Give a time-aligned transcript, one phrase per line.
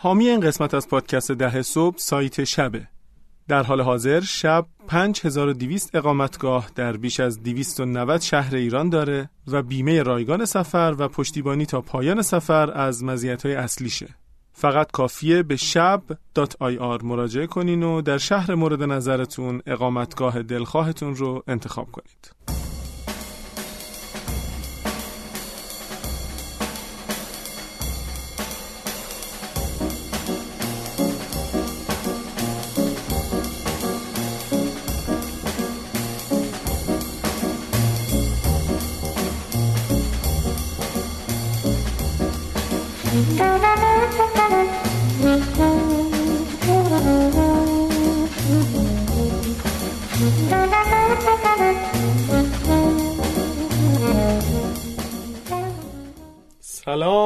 [0.00, 2.88] حامی این قسمت از پادکست ده صبح سایت شبه
[3.48, 10.02] در حال حاضر شب 5200 اقامتگاه در بیش از 290 شهر ایران داره و بیمه
[10.02, 14.08] رایگان سفر و پشتیبانی تا پایان سفر از مزیت‌های اصلیشه.
[14.52, 21.90] فقط کافیه به شب.ir مراجعه کنین و در شهر مورد نظرتون اقامتگاه دلخواهتون رو انتخاب
[21.92, 22.57] کنید.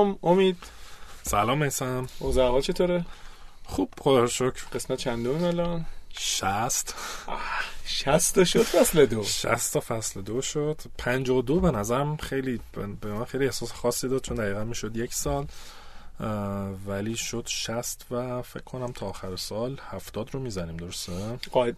[0.02, 0.56] سلام امید.
[1.22, 2.06] سلام میسم.
[2.18, 3.04] اوضاع چطوره؟
[3.64, 4.64] خوب خدا رو شکر.
[4.72, 5.86] قسمت چندم الان؟
[6.18, 6.94] شست.
[7.84, 9.22] شست شد فصل دو.
[9.24, 10.80] شست تا فصل دو شد.
[10.98, 12.60] پنج و دو به نظرم خیلی
[13.00, 15.46] به من خیلی احساس خاصی داد چون دقیقا می‌شد یک سال.
[16.86, 21.76] ولی شد شست و فکر کنم تا آخر سال هفتاد رو می‌زنیم درسته؟ قاید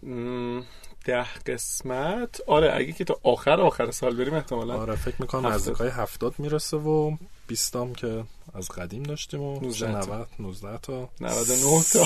[1.05, 2.41] ده قسمت.
[2.47, 6.77] آره اگه که تا آخر آخر سال بریم احتمالا آره فکر می‌کنم نزدیکای هفتاد می‌رسه
[6.77, 7.15] و
[7.47, 11.09] بیستام که از قدیم داشتیم و 90 19 تا.
[11.21, 12.03] 99 تا.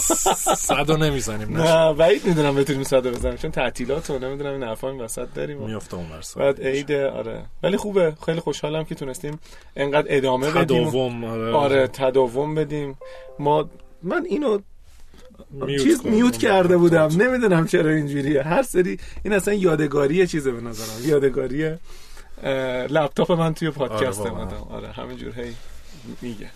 [0.56, 5.02] 100 نمی‌زنیم نه بعید می‌دونم بتونیم 100 بزنیم چون تعطیلات و نمی‌دونم این حرفا این
[5.02, 7.46] وسط داریم میافته اون بعد عید آره.
[7.64, 8.18] ولی خوبه.
[8.26, 9.40] خیلی خوشحالم که تونستیم
[9.76, 10.64] انقدر ادامه بدیم.
[10.64, 11.54] تداوم آره.
[11.54, 12.98] آره تداوم بدیم.
[13.40, 13.70] ما
[14.04, 14.60] من اینو
[15.52, 17.10] میوت چیز میوت کرده بودم.
[17.18, 18.44] نمی‌دونم چرا اینجوریه.
[18.44, 21.10] هر سری این اصلا یادگاری چیزه به نظرم.
[21.10, 21.76] یادگاری
[22.90, 25.56] لپتاپ من توی پادکست آره من آره همینجور هی
[26.22, 26.50] میگه.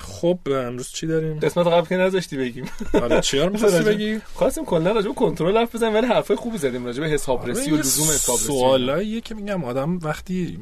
[0.00, 2.64] خب امروز چی داریم؟ قسمت قبل که نذاشتی بگیم.
[2.94, 6.86] آره چیار می‌خواستی بگی؟ خواستیم کلا راجع به کنترل حرف بزنیم ولی حرفای خوبی زدیم
[6.86, 10.58] راجع به حسابرسی و لزوم حسابرسی سوالاییه که میگم آدم وقتی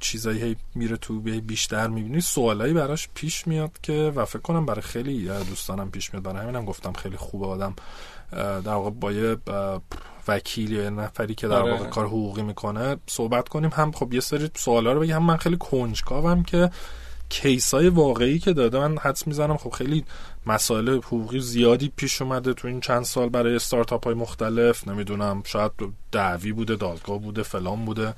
[0.00, 5.28] چیزایی میره تو بیشتر می‌بینی سوالایی براش پیش میاد که و فکر کنم برای خیلی
[5.48, 6.24] دوستانم پیش میاد.
[6.24, 7.74] برای همینم گفتم خیلی خوبه آدم
[8.32, 9.36] در واقع با یه
[10.28, 11.72] وکیل یا نفری که در آره.
[11.72, 15.56] واقع کار حقوقی می‌کنه صحبت کنیم هم خب یه سری سوالا رو بگم من خیلی
[15.56, 16.70] کنجکاوم که
[17.28, 20.04] کیسای واقعی که داده من حدس می‌زنم خب خیلی
[20.46, 24.88] مسائل حقوقی زیادی پیش اومده تو این چند سال برای استارتاپ های مختلف.
[24.88, 25.72] نمی‌دونم شاید
[26.12, 28.14] دعوی بوده دادگاه بوده فلان بوده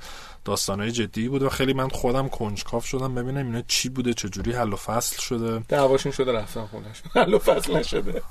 [0.69, 1.45] های جدی بوده.
[1.45, 5.59] و خیلی من خودم کنجکاف شدم ببینم اینا چی بوده چجوری حل و فصل شده.
[5.67, 8.21] دعواشون شده رفتن خونش حل و فصل نشده.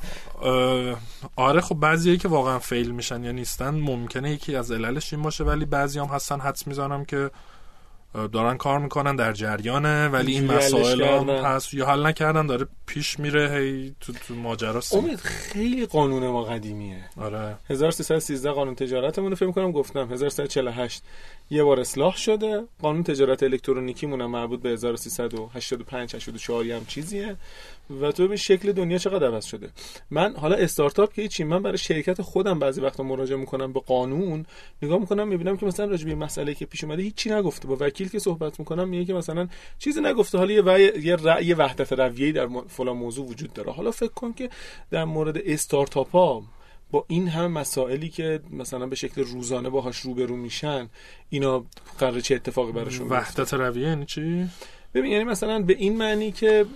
[1.36, 5.44] آره خب بعضیایی که واقعا فیل میشن یا نیستن ممکنه یکی از عللش این باشه
[5.44, 6.41] ولی بعضی هم هستن.
[6.41, 7.31] حدس می‌زنم که
[8.32, 11.75] دارن کار می‌کنن در جریانه ولی این مسائل هم هست.
[11.75, 17.04] یا حل نکردن داره پیش میره هی تو, تو ماجرا امید خیلی قانون ما قدیمیه.
[17.21, 17.56] آره.
[17.71, 20.12] 1313 قانون تجارتمون رو فکر کنم گفتم.
[20.12, 21.03] 1348
[21.51, 22.65] یه بار اصلاح شده.
[22.83, 27.37] قانون تجارت الکترونیکی مونم مربوط به 1385 84 هم چیزیه.
[28.01, 29.71] و تو به شکل دنیا چقدر عوض شده.
[30.11, 34.47] من حالا استارتاپ که چی من برای شرکت خودم بعضی وقتا مراجعه می‌کنم به قانون.
[34.83, 37.69] نگاه می‌کنم می‌بینم که مثلا راجع به مسئله که پیش اومده هیچی نگفته.
[37.69, 40.39] با وکیل که صحبت می‌کنم میگه که مثلا چیزی نگفته.
[40.39, 43.73] حالا یه یه رأی وحدت رویه‌ای در فلان موضوع وجود داره.
[43.73, 44.51] حالا فکر کن که
[44.91, 46.43] در مورد استارتاپ ها
[46.91, 50.88] با این همه مسائلی که مثلا به شکل روزانه باهاش روبرو میشن
[51.30, 51.64] اینا
[51.98, 54.48] قرار چه اتفاقی براشون وحدت رویه یعنی چی؟
[54.94, 56.66] ببین یعنی مثلا به این معنی که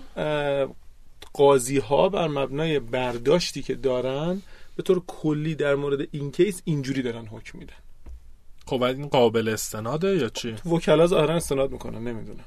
[1.33, 4.41] قاضی ها بر مبنای برداشتی که دارن
[4.75, 7.73] به طور کلی در مورد این کیس اینجوری دارن حکم میدن.
[8.65, 12.45] خب این قابل استناده یا چی؟ وکلا ظاهرا استناد می‌کنن نمی‌دونم.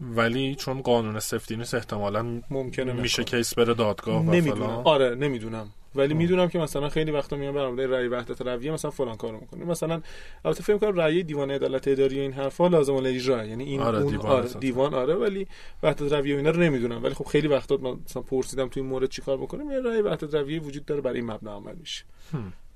[0.00, 4.82] ولی چون قانون سفتی نیست احتمالا ممکنه میشه کیس بره دادگاه نمی‌دونم.
[4.84, 5.68] آره نمی‌دونم.
[5.94, 9.64] ولی می‌دونم که مثلا خیلی وقتا میان برام رأی وحدت رویه مثلا فلان کارو می‌کنه
[9.64, 10.02] مثلا
[10.44, 14.10] البته فکر کنم رأی دیوان عدالت اداری این حرفا لازم الاجرا یعنی این آره اون
[14.10, 15.46] دیوان آره دیوان آره ولی
[15.82, 17.04] وحدت رویه اینا رو نمی‌دونم.
[17.04, 20.60] ولی خب خیلی وقتا مثلا پرسیدم توی این مورد چیکار بکنیم یه رأی وحدت رویه
[20.60, 22.04] وجود داره برای این مبنا عمل میشه.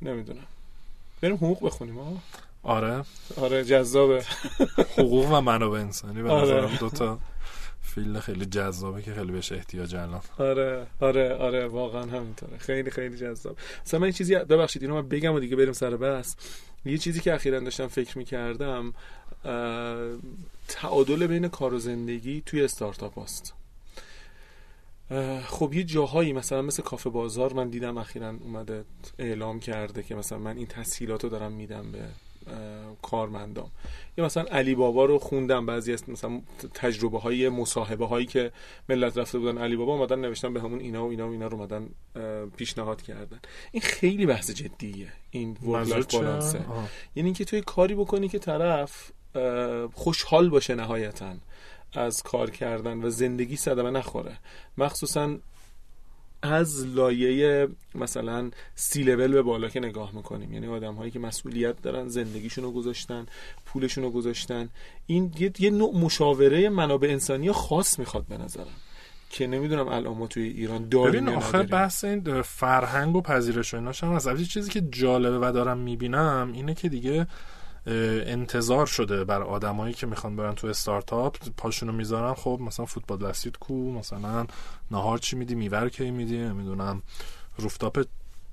[0.03, 0.47] نمی‌دونم.
[1.21, 2.13] بریم حقوق بخونیم ها
[2.63, 3.05] آره.
[3.37, 4.25] آره جذابه.
[4.99, 6.79] حقوق و منابع انسانی به آره.
[6.79, 7.19] دو تا
[7.83, 10.21] فیلم خیلی جذابه که خیلی بهش احتیاج الان.
[10.39, 13.57] آره آره آره واقعا همینطوره خیلی خیلی جذاب.
[13.87, 16.37] مثلا من چیزی ببخشید اینو من بگم و دیگه بریم سر بس
[16.85, 18.93] یه چیزی که اخیرا داشتم فکر می‌کردم
[20.69, 23.55] تعادل بین کار و زندگی توی استارتاپ هست
[25.47, 28.85] خب یه جاهایی مثلا مثل کافه بازار من دیدم اخیرا اومده
[29.19, 31.99] اعلام کرده که مثلا من این تسهیلات رو دارم میدم به
[33.03, 33.71] کارمندام.
[34.19, 36.41] یا مثلا علی بابا رو خوندم بعضی از مثلا
[36.75, 38.53] تجربه های مصاحبه هایی که
[38.89, 41.57] ملت رفته بودن علی بابا اومدن نوشتن به همون اینا و اینا و اینا رو
[41.57, 41.89] اومدن
[42.57, 43.41] پیشنهاد کردن.
[43.73, 46.59] این خیلی بحث جدیه این ورک بالانسه
[47.15, 49.13] یعنی اینکه توی کاری بکنی که طرف
[49.95, 51.35] خوشحال باشه نهایتا
[51.93, 54.39] از کار کردن و زندگی صدمه نخوره.
[54.79, 55.39] مخصوصا
[56.43, 60.53] از لایه مثلا سی لول به بالا که نگاه می‌کنیم.
[60.53, 63.27] یعنی آدم هایی که مسئولیت دارن زندگیشون رو گذاشتن
[63.67, 64.69] پولشون رو گذاشتن.
[65.07, 68.67] این یه, یه نوع مشاوره منابع انسانی خاص می‌خواد به نظرم.
[69.31, 73.77] که نمی‌دونم الان ما توی ایران داریم ببین آخر بحث این فرهنگ و پذیرش و
[73.77, 77.27] ایناش هم از چیزی که جالبه و دارم می‌بینم اینه که دیگه
[77.87, 81.37] انتظار شده بر آدمایی که می‌خوان برن تو استارتاپ.
[81.57, 84.47] پاشونو می‌ذارن خب مثلا فوتبال دستیت کو مثلا
[84.91, 87.03] نهار چی میدی میوه چی میدی نمی‌دونم
[87.57, 88.07] rooftop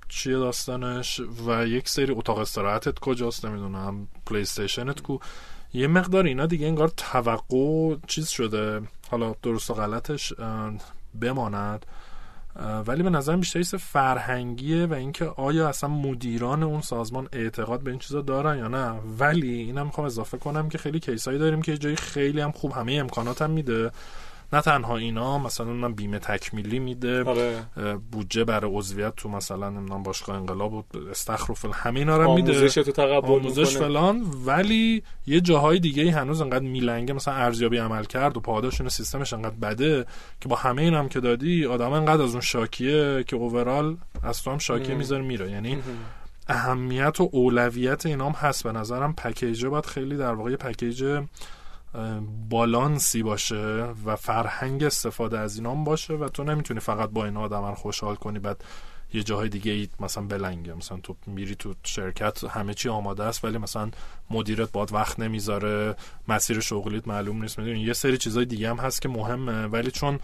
[0.09, 5.17] چیه داستانش و یک سری اتاق استراحتت کجاست نمی‌دونم پلی استیشنت کو.
[5.73, 8.81] یه مقدار اینا دیگه انگار توقع چیز شده.
[9.11, 10.33] حالا درست و غلطش
[11.21, 11.85] بماند.
[12.87, 17.99] ولی به نظر بیشتر فرهنگیه و اینکه آیا اصلا مدیران اون سازمان اعتقاد به این
[17.99, 18.99] چیزا دارن یا نه.
[19.19, 22.93] ولی اینم می‌خوام اضافه کنم که خیلی کیسایی داریم که جایی خیلی هم خوب همه
[22.93, 23.91] امکانات هم میده.
[24.53, 27.23] نه تنها اینا مثلا من بیمه تکمیلی میده.
[27.23, 27.65] آره.
[28.11, 32.59] بودجه برای عضویت تو مثلا نمی‌دونم باشگاه انقلاب و استخر همه اینا رو میده.
[32.59, 38.03] آموزش تو تقبل آموزش فلان ولی یه جاهای دیگه هنوز انقدر میلنگه مثلا ارزیابی عمل
[38.03, 40.05] کرد و پاداشون سیستمش انقدر بده
[40.41, 44.51] که با همه اینم که دادی آدم انقدر از اون شاکیه که اوورال از تو
[44.51, 45.51] هم شاکیه می‌ذاره میره.
[45.51, 45.77] یعنی
[46.47, 48.63] اهمیت و اولویت اینام هست.
[48.63, 51.19] به نظرم پکیجه باید خیلی در واقع پکیج
[52.49, 57.65] بالانسی باشه و فرهنگ استفاده از اینام باشه و تو نمی‌تونی فقط با این آدم
[57.65, 58.63] رو خوشحال کنی بعد
[59.13, 60.73] یه جاهای دیگه ای مثلا می‌لنگه.
[60.73, 63.91] مثلا تو میری تو شرکت همه چی آماده است ولی مثلا
[64.29, 65.95] مدیرت برات وقت نمی‌ذاره
[66.27, 67.59] مسیر شغلیت معلوم نیست.
[67.59, 69.65] می‌دونی؟ یه سری چیزای دیگه هم هست که مهمه.
[69.65, 70.19] ولی چون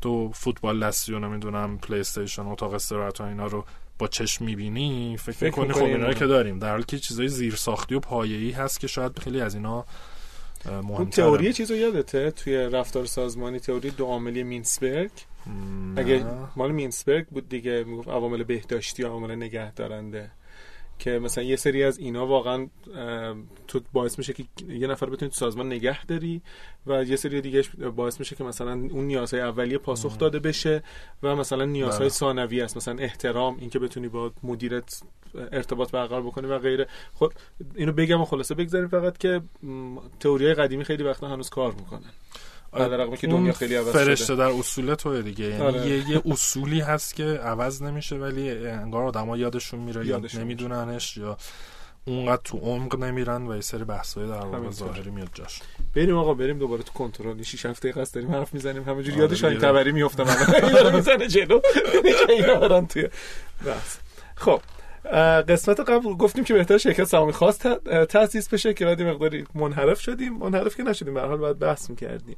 [0.00, 3.64] تو فوتبال دستی و نمی‌دونم پلی استیشن اتاق استراحت و اینا رو
[3.98, 6.58] با چشم می‌بینی فکر, فکر می‌کنی خب اینا که داریم.
[6.58, 9.84] در حالی که چیزای زیر ساختی و پایه‌ای هست که شاید خیلی از اینا
[10.66, 15.10] اون تئوری چیزو یادته؟ توی رفتار سازمانی تئوری دو عاملی مینسبرگ.
[15.96, 16.24] اگه
[16.56, 20.30] مال مینسبرگ بود دیگه می‌گفت عوامل بهداشتی و عوامل نگهدارنده.
[20.98, 22.68] که مثلا یه سری از اینا واقعا
[23.68, 26.42] تو باعث میشه که یه نفر بتونی تو سازمان نگه داری
[26.86, 27.62] و یه سری دیگه
[27.96, 30.82] باعث میشه که مثلا اون نیازهای اولیه پاسخ داده بشه
[31.22, 32.08] و مثلا نیازهای بله.
[32.08, 32.76] ثانوی است.
[32.76, 35.02] مثلا احترام اینکه بتونی با مدیرت
[35.52, 36.86] ارتباط برقرار بکنی و غیره.
[37.14, 37.32] خب
[37.74, 39.40] اینو بگم و خلاصه بگذاریم فقط که
[40.20, 42.10] تئوری قدیمی خیلی وقتا هنوز کار می‌کنن.
[42.82, 45.44] رقمی که دنیا خیلی عوض فرشته در اصول تو دیگه.
[45.44, 45.88] یعنی آره.
[45.88, 51.36] یه،, یه اصولی هست که عوض نمیشه ولی انگار آدما یادشون میره یا نمیدوننش یا
[52.06, 55.60] اونقدر تو عمق نمیرن و یه سری بحثای در واقع ظاهری میاد جاش.
[55.94, 57.42] بریم آقا بریم دوباره تو کنترل.
[57.42, 58.82] 6 هفته قصد داریم حرف می‌زنیم.
[58.82, 60.26] همینجوری آره یاد تبری میافتم.
[60.64, 61.60] الان می‌زنه جلو.
[62.28, 63.08] اینا توی
[64.36, 64.60] خب
[65.48, 67.58] قسمت قبل گفتیم که بهتر شرکت سهامی خاص
[68.08, 70.32] تاسیس بشه که بعد مقداری منحرف شدیم.
[70.32, 72.36] منحرف که نشدیم به حال باید بحث می‌کردیم.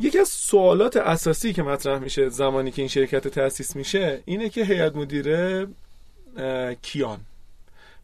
[0.00, 4.64] یکی از سوالات اساسی که مطرح میشه زمانی که این شرکت تاسیس میشه اینه که
[4.64, 5.66] هیئت مدیره
[6.82, 7.20] کیان؟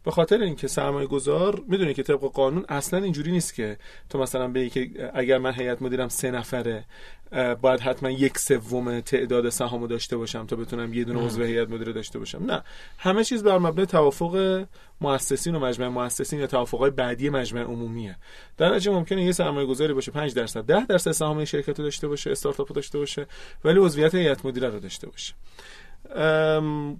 [0.03, 3.77] به خاطر اینکه سرمایه گذار می‌دونی که طبق قانون اصلا اینجوری نیست که
[4.09, 6.85] تو مثلا بگی که اگر من هیئت مدیرم سه نفره
[7.61, 11.93] باید حتما یک سوم تعداد سهامو داشته باشم تا بتونم یه دونه عضو هیئت مدیره
[11.93, 12.43] داشته باشم.
[12.45, 12.63] نه.
[12.97, 14.65] همه چیز بر مبنای توافق
[15.01, 18.15] مؤسسین و مجمع مؤسسین یا توافقهای بعدی مجمع عمومیه.
[18.57, 22.31] در نتیجه ممکنه یه سرمایه گذاری باشه 5 درصد 10 درصد سهام شرکت داشته باشه
[22.31, 23.27] استارتاپ داشته باشه
[23.65, 25.33] ولی عضویت هیئت مدیره رو داشته باشه.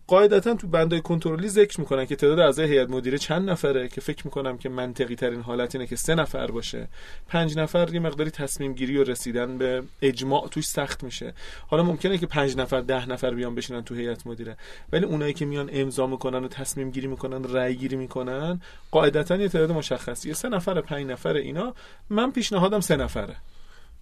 [0.07, 4.21] قاعدتا تو بندای کنترلی ذکر می‌کنن که تعداد اعضای هیئت مدیره چند نفره که فکر
[4.25, 6.87] می‌کنم که منطقی ترین حالت اینه که سه نفر باشه.
[7.27, 11.33] پنج نفر یه مقداری تصمیم گیری و رسیدن به اجماع توش سخت میشه.
[11.67, 14.57] حالا ممکنه که پنج نفر ده نفر بیان بشینن تو هیئت مدیره.
[14.93, 19.49] ولی اونایی که میان امضا می‌کنن و تصمیم گیری می‌کنن رأی گیری می‌کنن قاعدتا یه
[19.49, 21.73] تعداد مشخصی سه نفر پنج نفر اینا
[22.09, 23.35] من پیشنهادم سه نفره.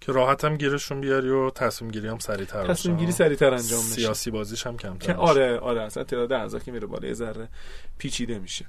[0.06, 3.94] که راحت هم گیرشون بیاری و تصمیم گیری هم سریعتر تصمیم گیری سریعتر انجام میشه.
[3.94, 7.48] سیاسی بازیش هم کمتر که آره آره اصلا تعداد اعضا که میره بالا یه ذره
[7.98, 8.66] پیچیده میشه.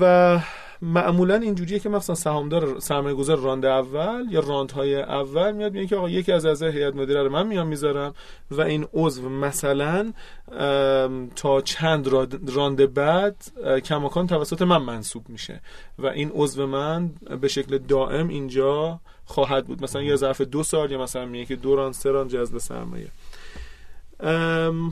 [0.00, 0.40] و
[0.82, 5.96] معمولا اینجوریه که مثلا سهامدار سرمایه گذار راند اول یا راندهای اول میاد میگه که
[5.96, 8.14] آقا یکی از اعضای هیئت مدیره رو من میام می‌ذارم
[8.50, 10.12] و این عضو مثلا
[11.36, 12.08] تا چند
[12.54, 13.36] راند بعد
[13.84, 15.60] کماکان توسط من منصوب میشه
[15.98, 17.10] و این عضو من
[17.40, 19.82] به شکل دائم اینجا خواهد بود.
[19.82, 23.08] مثلا یه ظرف دو سال یا مثلا میگه که دو ران سه ران جذب سرمایه.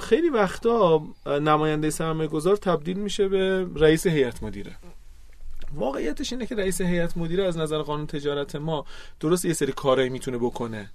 [0.01, 4.77] خیلی وقتا نماینده سرمایه گذار تبدیل میشه به رئیس هیئت مدیره.
[5.75, 8.85] واقعیتش اینه که رئیس هیئت مدیره از نظر قانون تجارت ما
[9.21, 10.91] درست یه سری کارایی می‌تونه بکنه.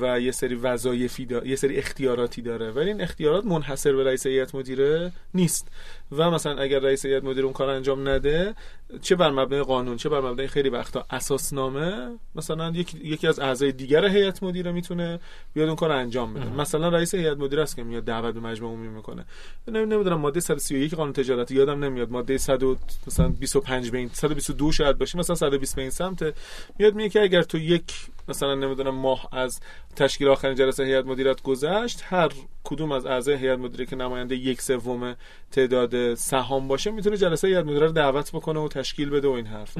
[0.00, 2.70] و یه سری وظایفی یه سری اختیاراتی داره.
[2.70, 5.68] ولی این اختیارات منحصر به رئیس هیئت مدیره نیست.
[6.12, 8.54] و مثلا اگر رئیس هیئت مدیره اون کار انجام نده
[9.02, 13.72] چه بر مبنای قانون چه بر مبنای خیلی وقتا اساسنامه مثلا یکی, یکی از اعضای
[13.72, 15.20] دیگر هیئت مدیره می‌تونه
[15.54, 16.50] بیاد اون کار انجام بده.
[16.50, 19.24] مثلا رئیس هیئت مدیره است که میاد دعوت به مجمع عمومی می‌کنه.
[19.68, 22.10] نمی‌دونم ماده 131 قانون تجارتی یادم نمیاد.
[22.10, 22.62] ماده 100
[23.06, 26.34] مثلا 25 به 122 شاید باشه مثلا 120 به این سمت.
[26.78, 27.92] میاد میگه که اگر تو یک
[28.28, 29.60] مثلا نمی‌دونم ماه از
[29.96, 32.28] تشکیل آخرین جلسه هیئت مدیرت گذشت هر
[32.64, 35.16] کدوم از اعضای هیئت مدیره که نماینده یک سوم
[35.50, 39.46] تعداد سهام باشه می‌تونه جلسه هیئت مدیره رو دعوت بکنه و تشکیل بده و این
[39.46, 39.78] حرف.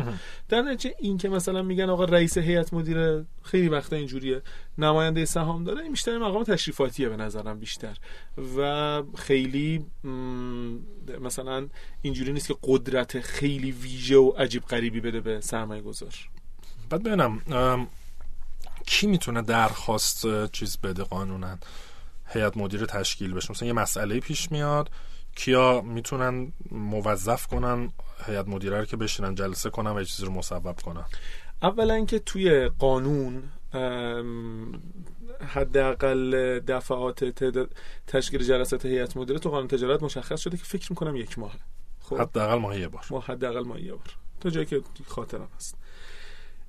[0.48, 4.42] در نتیجه این که مثلا میگن آقا رئیس هیئت مدیره خیلی وقتا اینجوریه
[4.78, 7.96] نماینده سهام داره این بیشتر مقام تشریفاتیه به نظرم بیشتر.
[8.56, 9.86] و خیلی
[11.20, 11.68] مثلا
[12.02, 16.14] اینجوری نیست که قدرت خیلی ویژه و عجیب غریبی بده به سرمایه گذار
[16.90, 17.42] بعد ببینم
[18.88, 21.58] کی می‌تونه درخواست چیز بده قانونا؟
[22.26, 23.50] هیئت مدیره تشکیل بشه.
[23.50, 24.90] مثلا یه مسئله پیش میاد
[25.36, 27.92] کیا می‌تونن موظف کنن
[28.26, 31.04] هیئت مدیره رو که بشینن جلسه کنن و چیزی رو مصوب کنن؟
[31.62, 33.42] اولا اینکه توی قانون
[35.48, 37.24] حداقل دفعات
[38.06, 41.56] تشکیل جلسات هیئت مدیره تو قانون تجارت مشخص شده که فکر می‌کنم یک ماه
[42.00, 43.04] خب؟ حداقل ماه یه بار.
[43.10, 44.16] ما حداقل ماه یه بار.
[44.40, 45.74] تا جایی که خاطرم هست.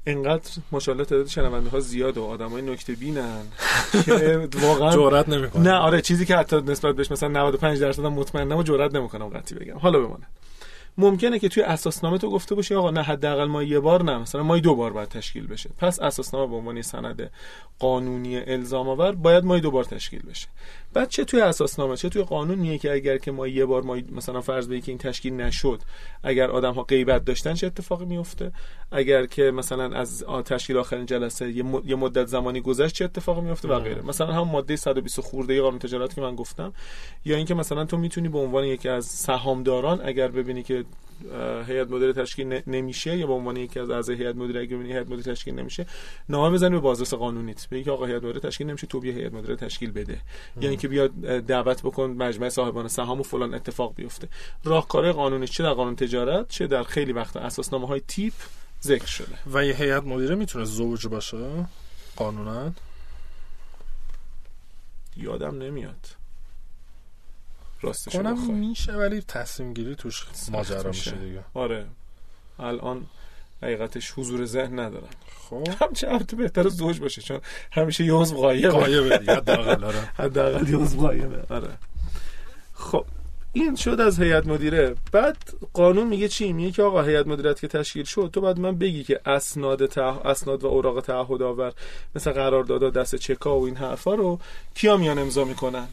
[0.10, 3.42] اینقدر ماشاءالله تعداد شنونده ها زیاد و آدمای نکته بینن
[4.06, 8.58] که واقعا جرئت نمی‌کنن نه آره چیزی که حتی نسبت بهش مثلا 95 درصد مطمئنم
[8.58, 9.78] و جرئت نمی‌کنم قطعی بگم.
[9.78, 10.26] حالا بمونه
[11.00, 14.44] ممکنه که توی اساسنامه تو گفته باشی آقا نه حداقل ما یه بار نه مثلا
[14.44, 15.70] ما دو بار باید تشکیل بشه.
[15.78, 17.32] پس اساسنامه به عنوان سند
[17.80, 20.48] قانونی الزام آور باید ما دو بار تشکیل بشه.
[20.94, 23.98] بعد چه توی اساسنامه؟ چه توی قانون میگه که اگر که ما یه بار ما
[24.12, 25.82] مثلا فرض بگی که این تشکیل نشد
[26.24, 28.52] اگر آدم ها غیبت داشتن چه اتفاقی میفته
[28.92, 31.52] اگر که مثلا از تشکیل آخرین جلسه
[31.86, 34.02] یه مدت زمانی گذشت چه اتفاقی میفته و غیره.
[34.02, 36.74] مثلا هم ماده 120 خورده قانون تجارت که من گفتم
[37.26, 40.86] یا اینکه مثلا تو می‌تونی به عنوان یکی از سهامداران اگر ببینی که
[41.68, 45.08] هیئت مدیره تشکیل نمیشه یا به عنوان یکی از اعضای هیئت مدیره اگه ببینی هیئت
[45.08, 45.86] مدیره تشکیل نمیشه
[46.30, 47.68] نامه بزنی به بازرس قانونیت.
[47.70, 50.22] بگی که آقا هیئت مدیره تشکیل نمیشه تو بیا هیئت مدیره تشکیل بده.
[50.62, 54.28] یا اینکه بیاد دعوت بکن مجمع صاحبان سهام و فلان اتفاق بیفته.
[54.64, 58.34] راهکار قانونی چه در قانون تجارت چه در خیلی وقت اساسنامه های تیپ
[58.84, 59.36] ذکر شده.
[59.54, 61.66] و یه هیئت مدیره می‌تونه زوج باشه؟
[62.16, 62.72] قانونا؟
[65.18, 66.19] یادم نمیاد.
[67.82, 71.12] راستش کنم میشه ولی تصمیم گیری توش ماجرا میشه.
[71.12, 71.44] دیگه.
[71.54, 71.86] آره.
[72.60, 73.06] الان
[73.64, 75.10] حقیقتش حضور ذهن ندارم.
[75.50, 75.68] خب.
[75.82, 77.40] همچه تو بهتر زوج باشه چون
[77.72, 80.00] همیشه یه عضو غایبه غایبه دیگه حداقل آره.
[80.24, 81.70] حداقل یه عضو غایبه آره.
[82.74, 83.06] خب
[83.54, 84.96] این شد از هیئت مدیره.
[85.12, 85.38] بعد
[85.74, 89.04] قانون میگه چی؟ میگه که آقا هیئت مدیریت که تشکیل شد تو بعد من بگی
[89.04, 90.02] که اسناد ته...
[90.02, 91.74] اسناد و اوراق تعهد آور
[92.16, 94.40] مثل قرارداد دست چکا و این حرفا رو
[94.76, 95.88] کیا میان امضا می‌کنن؟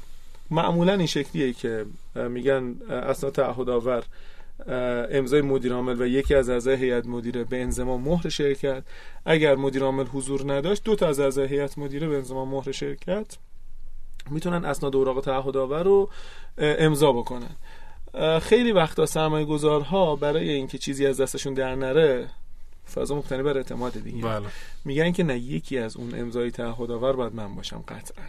[0.51, 4.05] معمولا این شکلیه که میگن اسناد تعهد آور
[5.11, 8.83] امضای مدیر عامل و یکی از اعضای هیئت مدیره به انضمام مهر شرکت.
[9.25, 13.37] اگر مدیر عامل حضور نداشت دو تا از اعضای هیئت مدیره به انضمام مهر شرکت
[14.31, 16.11] می‌تونن اسناد اوراق تعهد آور رو
[16.59, 17.57] امضا بکنن.
[18.41, 22.29] خیلی وقتا سرمایه گذارها برای اینکه چیزی از دستشون در نره
[22.95, 24.23] فضا مبتنی بر اعتماد دیگه.
[24.23, 24.47] بله.
[24.85, 28.25] میگن که نه یکی از اون امضای تعهد آور باید من باشم قطعا.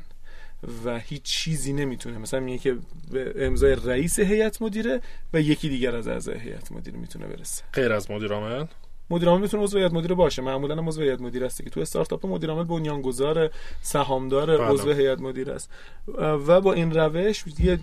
[0.86, 2.18] و هیچ چیزی نمی‌تونه.
[2.18, 2.78] مثلا میگه که
[3.12, 5.02] به امضای رئیس هیئت مدیره
[5.34, 7.64] و یکی دیگر از اعضای هیئت مدیره می‌تونه برسه.
[7.74, 8.66] غیر از مدیر عامل؟
[9.10, 10.42] مدیر عامل می‌تونه عضو هیئت مدیره باشه.
[10.42, 13.50] معمولا هم عضو هیئت مدیره است که تو استارتاپ مدیر عامل بنیانگذار
[13.82, 14.68] سهامدار بله.
[14.68, 15.72] عضو هیئت مدیره است.
[16.18, 17.80] و با این روش یه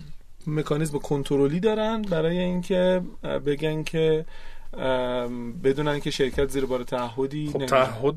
[0.47, 3.01] مکانیزم کنترلی دارن برای اینکه
[3.45, 4.25] بگن که
[5.63, 8.15] بدونن که شرکت زیر بار تعهدی خب تعهد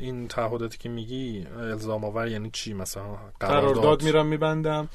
[0.00, 3.02] این تعهداتی که میگی الزام آور یعنی چی؟ مثلا
[3.40, 4.02] قرارداد.
[4.02, 4.88] میرم میبندم.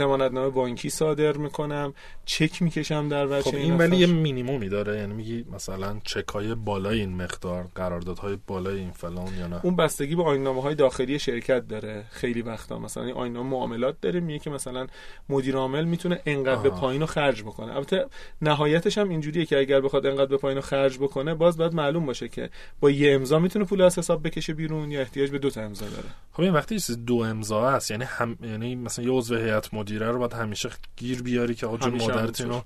[0.00, 1.94] نامه بانکی صادر می‌کنم.
[2.24, 4.96] چک می‌کشم در وجه خب این ولی یه مینیمومی داره.
[4.96, 9.76] یعنی میگی مثلا چک های بالای این مقدار قراردادهای بالای این فلان یا نه؟ اون
[9.76, 12.78] بستگی به آینامه های داخلی شرکت داره خیلی وقتا.
[12.78, 14.86] مثلا این آینامه معاملات داره میگه که مثلا
[15.28, 17.74] مدیر عامل می‌تونه انقدر به پایین رو خرج بکنه.
[17.74, 18.06] البته
[18.42, 22.28] نهایتش هم اینجوریه که اگر بخواد انقدر به پایین خرج بکنه باز باید معلوم باشه
[22.28, 22.50] که
[22.80, 25.86] با یه امضا می‌تونه پول از حساب بکشه بیرون یا احتیاج به دو تا امضا
[25.86, 26.08] داره.
[26.32, 30.18] خب این وقتی دو امضا هست یعنی هم یعنی مثلا یه عضو هیئت مدیره رو
[30.18, 32.60] باید همیشه گیر بیاری که آقا مادرت اینو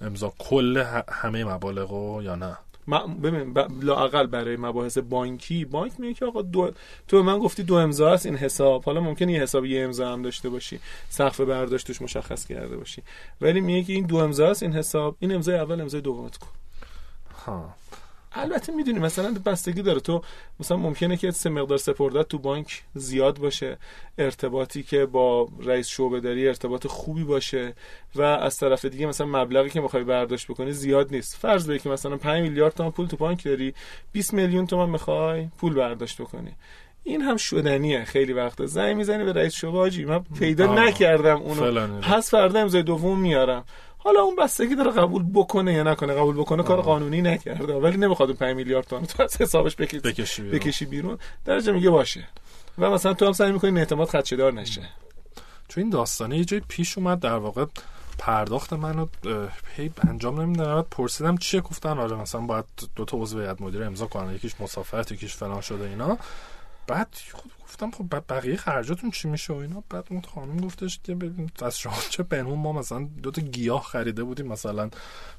[0.00, 2.56] امضا کل همه مبالغ یا نه؟
[3.22, 6.70] ببین لاقل برای مباحث بانکی بانک میگه که آقا دو
[7.08, 8.84] تو به من گفتی دو امضا هست این حساب.
[8.84, 10.80] حالا ممکن یه حساب یه امضا هم داشته باشی.
[11.08, 13.02] سقف برداشتش مشخص کرده باشی.
[13.40, 15.16] ولی میگه که این دو امضا هست این حساب.
[15.18, 16.48] این امضای اول امضای دومت کن.
[17.46, 17.74] ها.
[18.34, 20.00] البته می‌دونی مثلا بستگی داره.
[20.00, 20.22] تو
[20.60, 23.78] مثلا ممکنه که سه مقدار سپردت تو بانک زیاد باشه
[24.18, 27.74] ارتباطی که با رئیس شعبه داری ارتباط خوبی باشه
[28.14, 31.36] و از طرف دیگه مثلا مبلغی که می‌خوای برداشت بکنی زیاد نیست.
[31.36, 33.74] فرض بگیر که مثلا 5 میلیارد تومان پول تو بانک داری
[34.12, 36.52] 20 میلیون تومان می‌خوای پول برداشت بکنی.
[37.04, 38.66] این هم شدنیه خیلی وقتا.
[38.66, 40.80] زنگ می‌زنی به رئیس شعبه آجی من پیدا آه.
[40.80, 42.00] نکردم اونو.
[42.00, 43.64] پس فردا امضای دوم میارم.
[44.04, 48.28] حالا اون بستگی داره قبول بکنه یا نکنه قبول بکنه کار قانونی نکرده ولی نمی‌خواد
[48.28, 50.58] اون 5 میلیارد تومان تو از حسابش بکشی بکشی بیرون.
[50.58, 51.18] بکشی بیرون.
[51.44, 52.28] درجه میگه باشه.
[52.78, 54.88] و مثلا تو هم سعی می‌کنی اعتماد خدشه‌دار نشه.
[55.68, 57.64] چون این داستانه یه جای پیش اومد در واقع
[58.18, 59.06] پرداخت منو
[59.76, 62.64] هی انجام نمیدن بعد پرسیدم چیه؟ گفتن آره مثلا باید
[62.96, 64.34] دو تا عضو هیئت مدیره امضا کنن.
[64.34, 66.18] یکیش مسافرت یکیش فلان شده اینا.
[66.86, 71.14] بعد خود گفتم خب بقیه خرجاتون چی میشه و اینا؟ بعد اون خانم گفتش که
[71.14, 74.90] ببین از شما چه بنون ما مثلا دو تا گیاه خریده بودیم مثلا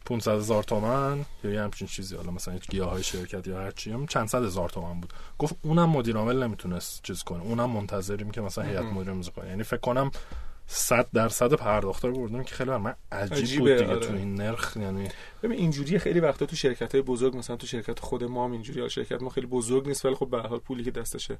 [0.05, 3.91] 500 هزار تومن یا یه همچین چیزی حالا مثلا گیاه های شرکت یا هر چی
[3.91, 5.13] هم چند صد هزار تومن بود.
[5.39, 7.43] گفت اونم مدیر عامل نمی‌تونست چیز کنه.
[7.43, 9.50] اونم منتظریم که مثلا هیئت مدیره امضا کنه.
[9.50, 10.12] یعنی فکر کنم
[10.67, 14.08] صد درصد پرداخته رو بردم که خیلی بر من عجیب عجیبه، بود دیگه آره.
[14.08, 14.77] تو این نرخ.
[14.77, 15.08] یعنی
[15.43, 18.89] ببین اینجوری خیلی وقتا تو شرکت های بزرگ مثلا تو شرکت خود ما هم اینجوری
[18.89, 21.38] شرکت ما خیلی بزرگ نیست ولی خب به هر حال پولی که دستشه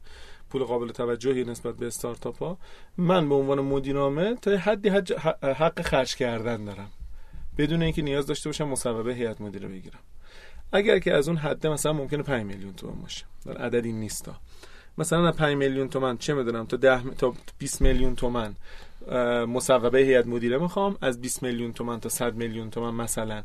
[0.50, 2.58] پول قابل توجهی نسبت به استارتاپ ها.
[2.98, 6.92] من به عنوان مدیر عامل تا حدی حج- ح- حق خرج کردن دارم.
[7.58, 10.00] بدون اینکه نیاز داشته باشم مصوبه هیئت مدیره بگیرم.
[10.72, 13.26] اگر که از اون حد مثلا ممکنه 5 میلیون تومان باشه.
[13.46, 14.36] در عددی نیستا.
[14.98, 18.56] مثلا از 5 میلیون تومن چه می‌دونم تا 10 م- تا 20 میلیون تومن اه،
[19.48, 20.98] مصوبه هیئت مدیره می‌خوام.
[21.02, 23.44] از 20 میلیون تومن تا 100 میلیون تومن مثلا.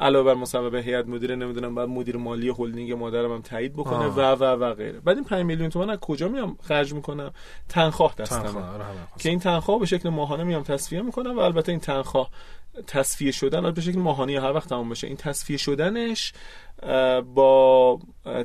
[0.00, 4.16] علاوه بر مصوبه هیئت مدیره نمی‌دونم بعد مدیر مالی هلدینگ مادرم هم تایید بکنه آه.
[4.16, 5.00] و و و غیره.
[5.00, 7.32] بعد این 5 میلیون تومن از کجا میام خرج می‌کنم؟
[7.68, 8.84] تنخواه تنخواه آره،
[9.18, 12.30] که این تنخواه به شکل ماهانه میام تصفیه می‌کنم و البته این تنخواه
[12.86, 16.32] تصفیه شدن به شکل ماهانه هر وقت تمام بشه این تصفیه شدنش
[17.34, 18.00] با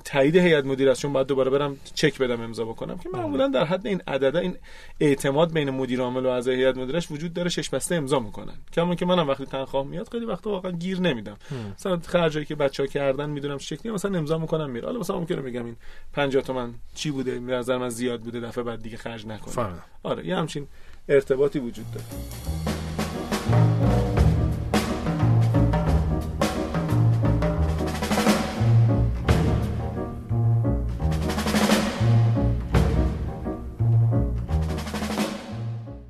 [0.05, 2.97] تایید هیئت مدیره است چون باید دوباره برم چک بدم امضا بکنم.
[2.97, 4.55] که معمولا در حد این عدده این
[4.99, 8.53] اعتماد بین مدیر عامل و اعضای هیئت مدیرش وجود داره شش بسته امضا می‌کنن.
[8.73, 11.37] کما که منم وقتی تنخواه میاد خیلی وقتا واقعا گیر نمیدم.
[11.75, 14.85] مثلا خرجایی که بچه‌ها کردن می‌دونم شکلی مثلا امضا می‌کنم میره.
[14.85, 15.75] حالا مثلا ممکنه بگم این
[16.13, 20.27] 50 تومن چی بوده؟ به نظر من زیاد بوده دفعه بعد دیگه خرج نکنم آره
[20.27, 20.67] یه همچین
[21.09, 22.76] ارتباطی وجود داره.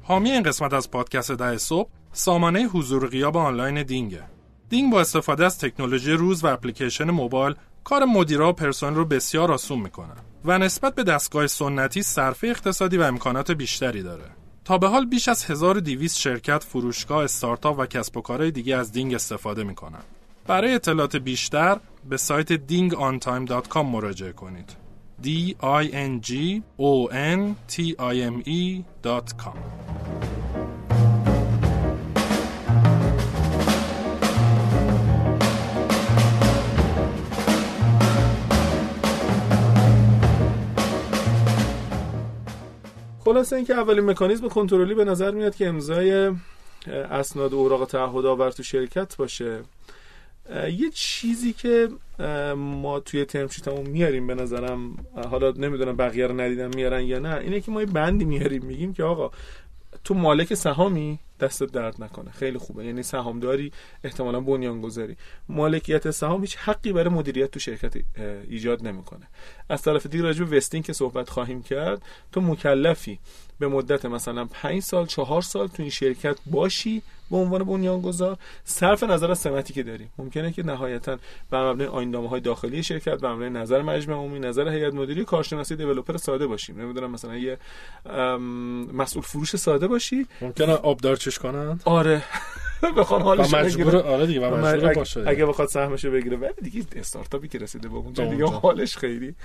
[0.07, 4.23] حامی این قسمت از پادکست ده صبح سامانه حضور غیاب آنلاین دینگه
[4.69, 9.51] دینگ با استفاده از تکنولوژی روز و اپلیکیشن موبایل کار مدیرا و پرسنل رو بسیار
[9.51, 10.13] آسون می‌کنه
[10.45, 14.25] و نسبت به دستگاه سنتی صرفه اقتصادی و امکانات بیشتری داره
[14.65, 18.91] تا به حال بیش از 1200 شرکت، فروشگاه، استارتاپ و کسب و کارهای دیگه از
[18.91, 20.03] دینگ استفاده می‌کنن.
[20.47, 21.77] برای اطلاعات بیشتر
[22.09, 24.86] به سایت dingontime.com مراجعه کنید.
[25.23, 29.57] D i n g o n t i m e.com
[43.27, 46.31] خلاصه اینکه اولین مکانیزم کنترلی به نظر میاد که امضای
[47.11, 49.59] اسناد و اوراق تعهد آور تو شرکت باشه.
[50.55, 51.89] یه چیزی که
[52.57, 57.35] ما توی ترم شیتمون میاریم به نظرم حالا نمی‌دونم بقیه رو ندیدن میارن یا نه
[57.35, 59.31] اینه که ما یه بندی میاریم میگیم که آقا
[60.03, 62.31] تو مالک سهامی دستت درد نکنه.
[62.31, 62.85] خیلی خوبه.
[62.85, 63.71] یعنی سهامداری
[64.03, 65.15] احتمالا بنیانگذاری.
[65.49, 67.93] مالکیت سهام هیچ حقی برای مدیریت تو شرکت
[68.49, 69.27] ایجاد نمی‌کنه.
[69.69, 73.19] از طرف دیگه راجع به وستینگ که صحبت خواهیم کرد تو مکلفی
[73.59, 79.03] به مدت مثلا 5 سال چهار سال تو این شرکت باشی به عنوان بنیانگذار صرف
[79.03, 81.17] نظر از سمتی که داری ممکنه که نهایتا
[81.51, 85.75] بر مبنای آیندنامه های داخلی شرکت بر مبنای نظر مجمع عمومی نظر هیئت مدیره کارشناسی
[85.75, 86.81] دیولپر ساده باشیم.
[86.81, 87.57] نمی‌دونم مثلا یه
[88.93, 90.27] مسئول فروش ساده باشی.
[90.41, 92.23] ممکنه آبدار چش کنن آره.
[92.97, 96.37] بخوام و حالش مجبور آره دیگه و مجبور باشه اگه بخواد سهمشو بگیره.
[96.37, 98.45] ولی دیگه استارتاپی که رسیده به اونجا دیگه.
[98.45, 99.35] حالش خیلی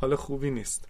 [0.00, 0.88] حال خوبی نیست.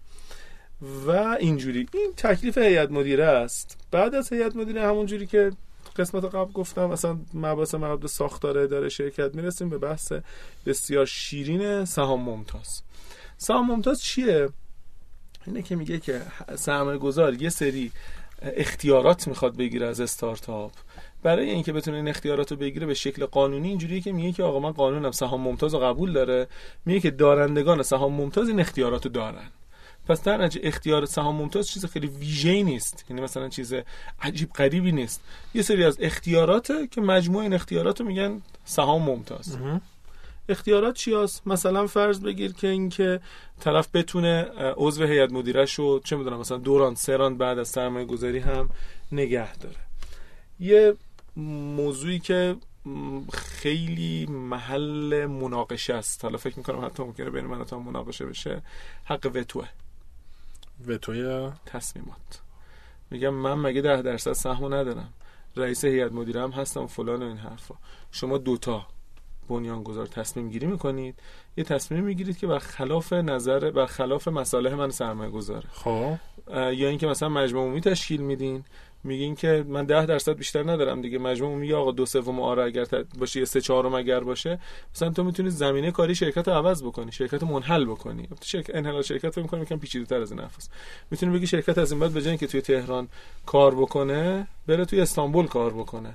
[1.07, 1.87] و اینجوری.
[1.95, 3.79] این تکلیف هیئت مدیره است.
[3.91, 5.53] بعد از هیئت مدیره همون جوری که
[5.97, 10.13] قسمت قبل گفتم مثلا مباحث مربوط ساختار اداره شرکت می‌رسیم به بحث
[10.67, 12.83] بسیار شیرین سهام ممتاز.
[13.37, 14.49] سهام ممتاز چیه؟
[15.47, 16.23] اینه که میگه که
[16.57, 17.93] سرمایه گذار یه سری
[18.43, 20.73] اختیارات می‌خواد بگیره از استارتاپ.
[21.23, 24.61] برای اینکه بتونه این اختیارات رو بگیره به شکل قانونی اینجوریه که میگه که آقا
[24.61, 26.47] من قانونم سهام ممتاز رو قبول داره.
[26.85, 29.51] میگه که دارندگان سهام ممتاز این اختیارات رو دارن.
[30.09, 33.05] پس در نتیجه اختیار سهام ممتاز چیز خیلی ویژه‌ای نیست.
[33.11, 33.75] یعنی مثلا چیز
[34.21, 35.21] عجیب غریبی نیست.
[35.55, 39.59] یه سری از اختیاراته که مجموع این اختیارات رو میگن سهام ممتاز.
[40.49, 43.21] اختیارات چی هست؟ مثلا فرض بگیر که اینکه
[43.61, 44.43] طرف بتونه
[44.77, 48.71] عضو هیئت مدیره شو چه می‌دونم مثلا دوران سران بعد از سرمایه گذاری هم
[49.13, 49.77] نگه داره.
[50.61, 50.95] یه
[51.77, 52.57] موضوعی که
[53.33, 56.25] خیلی محل مناقشه است.
[56.25, 58.63] حالا فکر می‌کنم حتی ممکنه بین من و مناقشه بشه.
[59.05, 59.69] حق وتوه.
[60.87, 62.41] وتوی تصمیمات.
[63.11, 65.13] میگم من مگه ده درصد سهمو ندارم.
[65.57, 67.75] رئیس هیئت مدیره هم هستم فلان و این حرفا.
[68.11, 68.87] شما دوتا
[69.49, 71.15] بنیانگذار تصمیم گیری می‌کنید.
[71.57, 76.15] یه تصمیم می‌گیرید که بر خلاف نظر بر خلاف مصالح من سرمایه گذاره خب
[76.51, 78.65] یا اینکه مثلا مجموع عمومی تشکیل میدین.
[79.05, 81.19] میگین که من ده درصد بیشتر ندارم دیگه.
[81.19, 82.87] مجموع میگه آقا دو سوم آره اگر
[83.19, 84.59] باشه یه سه چهارم اگر باشه.
[84.95, 88.29] مثلا تو می‌تونی زمینه کاری شرکت رو عوض بکنی شرکت منحل بکنی.
[88.43, 90.71] شرکت انحلال شرکت فکر می‌کنم یکم پیچیده‌تر از این حرفاست
[91.11, 93.09] می‌تونی بگی شرکت از این بعد به اینکه توی تهران
[93.47, 96.15] کار بکنه بره توی استانبول کار بکنه.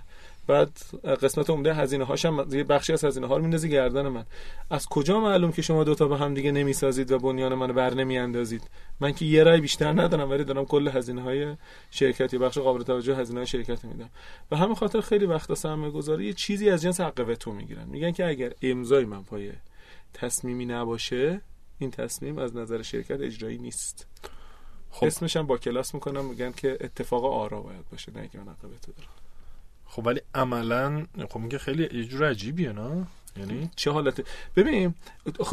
[0.50, 0.72] بعد
[1.04, 4.26] قسمت عمده هزینه هاشم یه بخشی از هزینه ها رو میندازی گردن من.
[4.70, 8.62] از کجا معلوم که شما دوتا به هم دیگه نمی‌سازید و بنیان منو بر نمیاندازید؟
[9.00, 11.56] من که یه رای بیشتر ندارم ولی دارم کل هزینه های
[11.92, 14.10] شرکتی بخش قابل توجه هزینه های شرکت میدم.
[14.52, 17.86] و همین خاطر خیلی وقتا سرمایه گذاری یه چیزی از جنس حق تو می‌گیرن.
[17.86, 19.52] میگن که اگر امضای من پای
[20.14, 21.42] تصمیمی نباشه
[21.80, 24.08] این تصمیم از نظر شرکت اجرایی نیست.
[24.92, 25.06] خب.
[25.06, 28.62] اسمش هم با کلاس می‌کنم میگن که اتفاق آرا باید باشه نه که من حق
[28.62, 29.29] تو دارم.
[29.89, 34.23] خب ولی عملا خب میگه خیلی یه جور عجیبیه نه؟ یعنی؟ چه حالته؟
[34.56, 34.93] ببین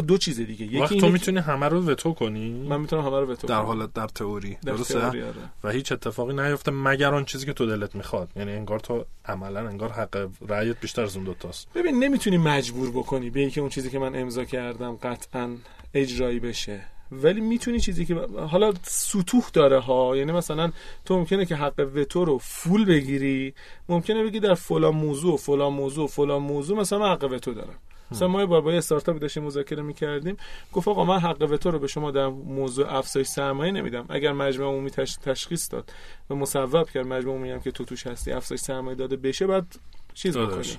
[0.06, 0.66] دو چیز دیگه.
[0.66, 3.92] یکی وقت تو می‌تونی همه رو وتو کنی؟ من می‌تونم همه رو وتو در حالت
[3.92, 4.58] در تئوری.
[4.66, 5.32] درسته؟ آره.
[5.64, 8.28] و هیچ اتفاقی نیفته مگر اون چیزی که تو دلت می‌خواد.
[8.36, 11.68] یعنی انگار تو عملا انگار حق رأیت بیشتر از اون دوتاست.
[11.74, 15.56] ببین نمی‌تونی مجبور بکنی به اینکه اون چیزی که من امضا کردم قطعا
[15.94, 16.80] اجرایی بشه.
[17.12, 18.14] ولی می‌تونی چیزی که
[18.50, 20.72] حالا سطوح داره ها یعنی مثلا
[21.04, 23.54] تو ممکنه که حق وتو رو فول بگیری
[23.88, 27.74] ممکنه بگی در فلان موضوع فلان موضوع فلان موضوع مثلا من حق وتو دارم.
[28.10, 30.36] مثلا ما با یه استارتاپ داشتیم مذاکره می‌کردیم
[30.72, 34.06] گفت آقا من حق وتو رو به شما در موضوع افزایش سرمایه نمیدم.
[34.08, 35.92] اگر مجمع عمومی تشخیص داد
[36.30, 39.76] و مصوب کرد مجمع عمومی هم که تو توش هستی افزایش سرمایه داده بشه بعد
[40.14, 40.78] چیز بکنی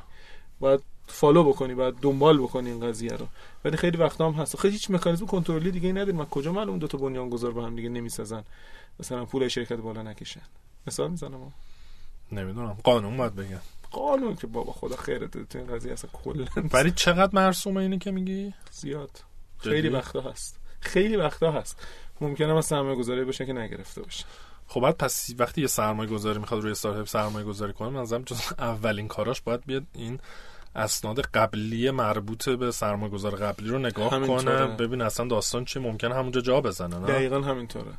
[0.60, 3.28] باید follow بکنی باید دنبال بکنی این قضیه رو.
[3.66, 4.58] ولی خیلی وقتا هم هست.
[4.58, 6.26] خیلی هیچ مکانیزم کنترلی دیگه ای نداریم.
[6.26, 8.44] کجا معلوم دو تا بنیانگذار با هم دیگه نمی‌سازن؟
[9.00, 10.42] مثلا پول شرکت بالا نکشن.
[10.88, 11.54] مثال می‌زنم
[12.32, 12.78] نمی‌دونم.
[12.84, 13.62] قانون باید بگم.
[13.92, 18.12] قانون که بابا خدا خیرت تو این قضیه اصلا کلا برای چقدر مرسومه اینه که
[18.12, 19.12] میگی؟ زیاد.
[19.58, 20.60] خیلی وقتا هست.
[20.80, 21.88] خیلی وقتا هست.
[22.22, 24.26] ممکنه مثلا سرمایه گذاری باشه که نگرفته باشه
[24.68, 28.42] خب بعد پس وقتی یه سرمایه گذاری می‌خواد روی استارتاپ سرمایه گذاری کنه منظرم جز
[28.60, 30.20] اولین کاراش باید بیاد این
[30.78, 36.42] اسناد قبلی مربوط به سرمایه‌گذار قبلی رو نگاه کنه ببین اصلا داستان چی ممکنه همونجا
[36.42, 37.92] جا بزنه نه دقیقا همینطوره.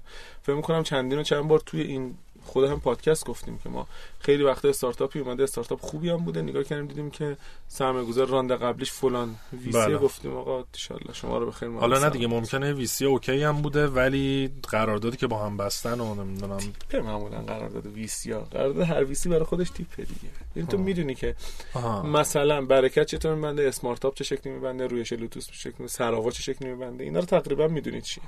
[0.42, 2.14] فکر می‌کنم چندین و چند بار توی این
[2.48, 3.86] خود هم پادکست گفتیم که ما
[4.20, 6.42] خیلی وقت استارتاپی اومده استارتاپ خوبی هم بوده.
[6.42, 7.36] نگاه کردیم دیدیم که
[7.68, 9.98] سرمایه‌گذار رانده قبلش فلان ویسی بله.
[9.98, 10.36] گفتیم.
[10.36, 15.16] آقا ان شما رو بخیر حالا نه دیگه ممکنه ویسی اوکی هم بوده ولی قراردادی
[15.16, 16.56] که با هم بستن و نمی‌دونم.
[16.56, 18.40] تیپ معمولا قرارداد ویسی ها.
[18.40, 20.28] قرارداد هر ویسی برای خودش تیپ دیگه.
[20.56, 21.34] یعنی تو می‌دونی که
[21.74, 22.02] آها.
[22.02, 26.42] مثلا برکت چطور میبنده اسمارت اپ چه شکلی میبنده روی لوتوس چه شکلی سراوا چه
[26.42, 28.24] شکلی میبنده اینا رو تقریبا می‌دونید چیه.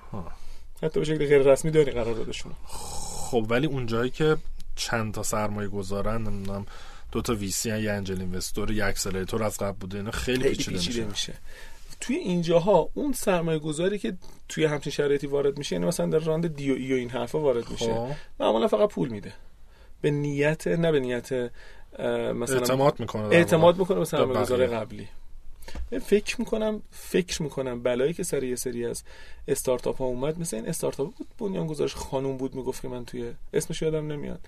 [0.82, 2.52] حتی به شکل غیر رسمی داری قراردادشون
[3.30, 4.36] خب ولی اونجایی که
[4.76, 6.66] چند تا سرمایه گذارن نمی‌دونم
[7.12, 10.78] دو تا ویسی یا انجل اینوستور یا اکسلراتور از قبل بوده اینا خیلی, خیلی پیچیده
[10.78, 11.04] میشه.
[11.04, 11.34] میشه.
[12.00, 14.16] توی اینجاها اون سرمایه گذاری که
[14.48, 17.40] توی همچین شرایطی وارد میشه یعنی مثلا در راند دی و ای و این حرفا
[17.40, 18.08] وارد میشه خب.
[18.40, 19.32] معمولا فقط پول میده.
[20.00, 21.32] به نیت نه به نیت
[22.34, 25.08] مثلا اعتماد می‌کنه اعتماد می‌کنه به سرمایه گذار قبلی.
[26.02, 29.02] فکر می‌کنم فکر می‌کنم بلایی که سر یه سری از
[29.48, 33.32] استارتاپ ها اومد مثل این استارتاپ بود بنیان گذارش خانوم بود می‌گفت که من توی
[33.52, 34.40] اسمش یادم نمیاد.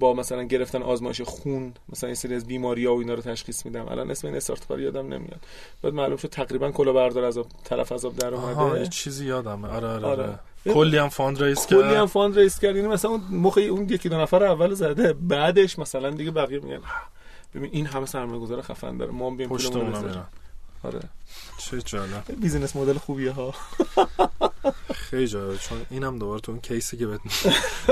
[0.00, 3.66] با مثلا گرفتن آزمایش خون مثلا این سری از بیماری ها و اینا رو تشخیص
[3.66, 3.88] میدم.
[3.88, 5.40] الان اسم این استارتاپ رو یادم نمیاد.
[5.82, 8.80] بعد معلوم شد تقریبا کلاهبردار طرف از آب در اومده.
[8.80, 9.68] یه چیزی یادمه.
[9.68, 10.22] آره آره, آره.
[10.22, 10.38] آره.
[10.74, 11.80] کلی هم fund raise کرد.
[11.80, 12.76] کلی هم fund raise کرد.
[12.76, 16.80] یعنی مثلا اون موقع اون یکی دو نفر اول زده بعدش مثلا دیگه بقیه میگن.
[17.56, 19.12] ببین این همه سرمایه گذار خفن داره.
[19.12, 19.76] ما بیم پشت
[20.82, 21.00] آره.
[21.58, 22.24] چه جالب.
[22.42, 23.54] بیزینس مدل خوبیه ها.
[24.94, 25.56] خیلی جالب.
[25.56, 27.06] چون اینم دوباره تو اون کیسی که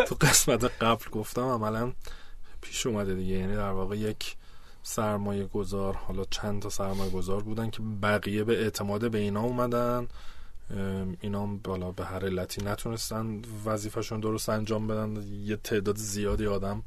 [0.09, 1.93] تو قسمت قبل گفتم عملا
[2.61, 3.35] پیش اومده دیگه.
[3.35, 4.37] یعنی در واقع یک
[4.83, 10.09] سرمایه گذار حالا چند تا سرمایه گذار بودن که بقیه به اعتماد به اینا اومدن.
[11.21, 15.23] اینا بالا به هر علتی نتونستن وظیفهشون درست انجام بدن.
[15.45, 16.83] یه تعداد زیادی آدم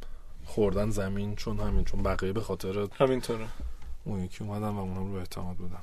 [0.48, 3.48] خوردن زمین چون همین چون بقیه به خاطر همینطوره.
[4.06, 5.78] اون یکی اومدن و اونم رو اعتماد بودن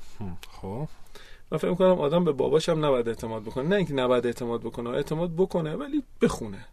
[0.61, 0.87] خب.
[1.51, 3.67] من فکر کنم آدم به باباش هم نباید اعتماد بکنه.
[3.67, 6.65] نه اینکه نباید اعتماد بکنه اعتماد بکنه ولی بخونه.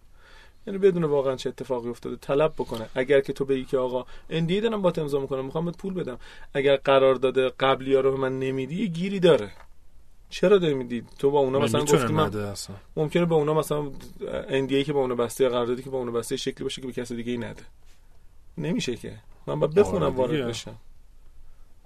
[0.66, 2.16] یعنی بدون واقعا چه اتفاقی افتاده.
[2.16, 2.88] طلب بکنه.
[2.94, 6.18] اگر که تو بگی که آقا اندی دارم با امضا می‌کنم می‌خوام بهت پول بدم.
[6.54, 9.50] اگر قرار داده قبلی ها رو به من نمیدی گیری داره.
[10.32, 12.54] چرا نمیدی تو با اونا مثلا گفتی من
[12.96, 13.90] ممکنه به اونا مثلا
[14.48, 17.16] اندی که با اونا بسته قراردادی که با اونا بسته شکلی باشه که به کسی
[17.16, 17.62] دیگه ای نده.
[18.58, 19.12] نمیشه که.
[19.46, 20.74] من باید بخونم آره وارد بشم.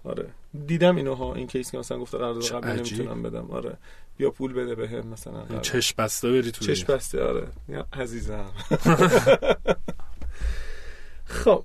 [0.04, 0.26] آره.
[0.66, 3.50] دیدم اینوها این کیس که مثلا گفته قرارداد قبلی نمی‌تونم بدم.
[3.50, 3.76] آره.
[4.18, 5.60] یا پول بده بهم به مثلا آره.
[5.60, 7.48] چش بسته بری تو چش بسته آره.
[7.68, 8.50] یا عزیزم.
[11.44, 11.64] خب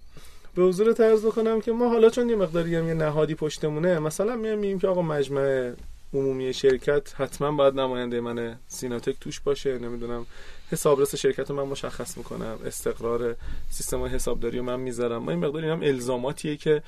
[0.55, 4.35] به حضور طرز بکنم که ما حالا چون یه مقداری هم یه نهادی پشتمونه مثلا
[4.35, 5.73] میام میگیم که آقا مجمع
[6.13, 9.79] عمومی شرکت حتما باید نماینده من سیناتک توش باشه.
[9.79, 10.25] نمی‌دونم.
[10.71, 12.59] حسابرس شرکت رو من مشخص می‌کنم.
[12.65, 13.35] استقرار
[13.69, 15.23] سیستم حسابداری رو من می‌ذارم.
[15.23, 16.83] ما این مقدار هم الزاماتیه که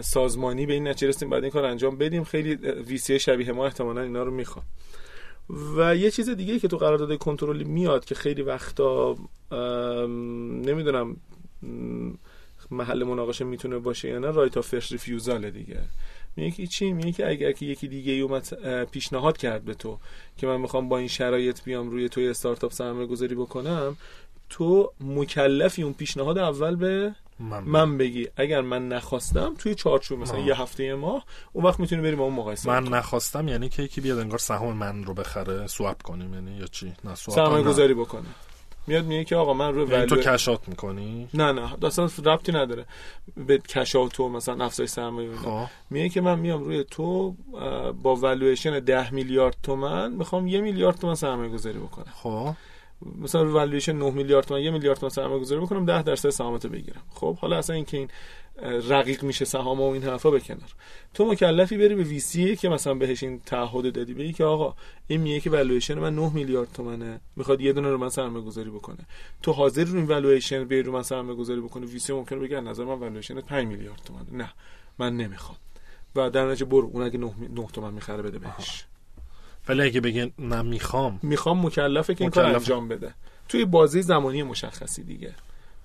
[0.00, 2.24] سازمانی به این نتیجه رسیدیم بعد این کار انجام بدیم.
[2.24, 4.64] خیلی VC شبیه ما احتمالا اینا رو می‌خوام
[5.76, 9.16] و یه چیز دیگه که تو قرارداد کنترلی میاد که خیلی وقتا
[10.66, 11.16] نمی‌دونم
[12.70, 15.80] محل مناقشه می‌تونه باشه یا نه right of first refusal دیگه.
[16.36, 19.98] میگه چی؟ میگه که اگر که یکی دیگه اومد پیشنهاد کرد به تو
[20.36, 23.96] که من می‌خوام با این شرایط بیام روی توی استارتاپ سرمایه گذاری بکنم
[24.50, 28.28] تو مکلفی اون پیشنهاد اول به من, من بگی.
[28.36, 32.68] اگر من نخواستم توی چارچوب مثلا یه هفته ماه اون وقت می‌تونی بریم اون مقایسه
[32.68, 36.66] من نخواستم یعنی که یکی بیاد انگار سهام من رو بخره سواب کنیم یعنی یا
[36.66, 38.28] چی؟ نه سرمایه گذاری بکنه.
[38.86, 42.84] میاد میگه که آقا من رو یعنی تو کشات می‌کنی؟ نه نه اصلا ربطی نداره
[43.46, 45.66] به کشات تو مثلا افزایش سرمایه خب.
[45.90, 47.36] میگه که من میام روی تو
[48.02, 52.12] با والویشن 10 میلیارد تومن می‌خوام یه میلیارد تومن سرمایه گذاری بکنم.
[52.22, 52.54] خب.
[53.18, 57.02] مثلا والویشن 9 میلیارد تومن یه میلیارد تومن سرمایه گذاری بکنم 10 درصد سهامتو بگیرم.
[57.10, 58.08] خب حالا اصلا اینکه این
[58.88, 60.74] رقیق میشه سهام و این حرفا بکنار.
[61.14, 64.74] تو مکلفی بری به VC که مثلا بهش این تعهد دادی بگی که آقا
[65.06, 68.70] این میگه که والویشن من 9 میلیارد تومنه می‌خواد یه دونه رو من سرمایه گذاری
[68.70, 68.98] بکنه.
[69.42, 72.84] تو حاضری رو این valuation بری رو من سرمایه گذاری بکنه VC ممکنه بگه نظر
[72.84, 74.32] من والویشن 5 میلیارد تومنه.
[74.32, 74.52] نه
[74.98, 75.58] من نمی‌خوام.
[76.16, 77.32] و در نتیجه برو اون اگه 9
[77.72, 78.84] تومن می‌خره بده بهش.
[79.68, 81.20] ولی اگه بگه نه می‌خوام.
[81.22, 83.14] می‌خوام مکلفه که این کار انجام بده.
[83.48, 85.34] توی بازه زمانی مشخصی دیگه.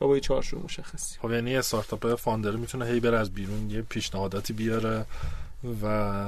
[0.01, 1.19] و با یه چارچوب مشخصی.
[1.21, 5.05] خب یعنی استارتاپ founder می‌تونه هی بره از بیرون یه پیشنهاداتی بیاره
[5.83, 6.27] و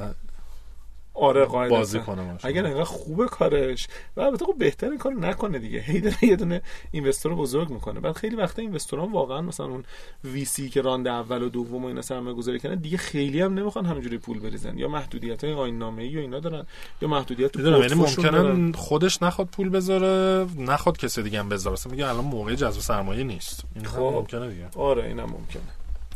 [1.14, 3.88] آره بازی کنه اگر انقدر خوبه کارش.
[4.18, 5.80] و البته خب بهتر کار نکنه دیگه.
[5.80, 8.00] هی داره یه دونه اینوستور بزرگ می‌کنه.
[8.00, 9.84] بعد خیلی وقتا اینوستوران واقعا مثلا اون
[10.24, 13.54] وی سی که راند اول و دوم و اینا سرمایه گذاری کنن دیگه خیلی هم
[13.54, 14.78] نمی‌خوان همینجوری پول بریزن.
[14.78, 16.66] یا محدودیت های آیین نامه ای و اینا دارن.
[17.02, 21.78] یا محدودیت تو یعنی ممکنه خودش نخواد پول بذاره نخواد کسی دیگه هم بذاره.
[21.92, 23.64] میگه الان موقع جذب سرمایه نیست.
[23.76, 24.68] این خب ممکنه دیگه.
[24.76, 25.62] آره اینم ممکنه.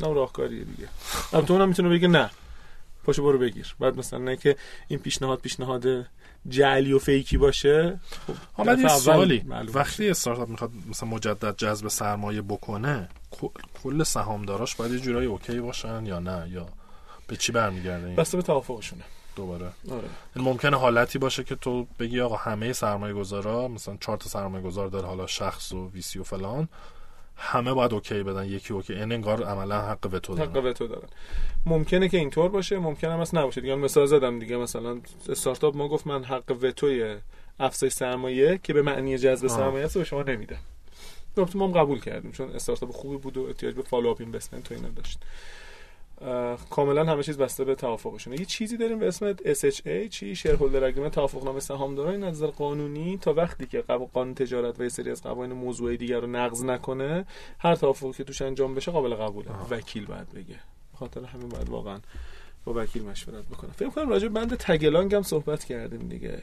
[0.01, 0.87] نه راهکاریه دیگه.
[1.33, 2.29] البته اونم می‌تونه بگه نه.
[3.05, 3.75] پاشو برو بگیر.
[3.79, 4.55] بعد مثلا نه که
[4.87, 6.05] این پیشنهاد پیشنهاد
[6.49, 7.99] جعلی و fake ی باشه
[8.57, 13.09] خب یه سوالی وقتی استارتاپ می‌خواد مثلا مجدد جذب سرمایه بکنه
[13.83, 16.65] کل سهامداراش باید یه جورایی OK باشن یا نه؟ یا
[17.27, 19.03] به چی برمیگرده این؟ بسته به توافقشونه.
[19.35, 19.71] دوباره.
[19.91, 20.09] آره.
[20.35, 24.87] ممکنه حالتی باشه که تو بگی آقا همه سرمایه گذارا مثلا چهار تا سرمایه گذار
[24.87, 26.67] داره حالا شخص و VC و فلان
[27.37, 28.93] همه باید OK بدن یکی OK.
[28.93, 30.49] این انگار عملا حق وتو دارن.
[30.49, 31.07] حق وتو دارن.
[31.65, 33.61] ممکنه که اینطور باشه ممکنه هم نباشه.
[33.61, 37.15] دیگه مثال زدم دیگه مثلا استارتاپ ما گفت من حق وتوی
[37.59, 40.59] افزایش سرمایه که به معنی جذب سرمایه است به شما نمیدم.
[41.37, 44.75] گفتم ما هم قبول کردیم چون استارتاپ خوبی بود و احتیاج به follow-up investment و
[44.75, 45.19] اینا داشت.
[46.69, 48.39] کاملا همه چیز بسته به توافقشونه.
[48.39, 53.65] یه چیزی داریم به اسم SHA چی؟ shareholder agreement توافقنامه سهامداران نظر قانونی تا وقتی
[53.65, 53.81] که
[54.13, 57.25] قانون تجارت و یه سری از قوانین موضوعی دیگر رو نقض نکنه
[57.59, 59.47] هر توافقی که توش انجام بشه قابل قبوله.
[59.69, 60.59] وکیل باید بگه.
[60.93, 61.99] خاطر همین باید واقعا
[62.65, 63.71] با وکیل مشورت بکنه.
[63.71, 66.41] فکر کنم راجع بند تگلانگ هم صحبت کردیم دیگه.